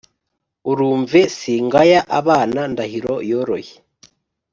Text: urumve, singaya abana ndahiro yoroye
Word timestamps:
urumve, 0.71 1.21
singaya 1.37 1.99
abana 2.19 2.61
ndahiro 2.71 3.13
yoroye 3.29 3.73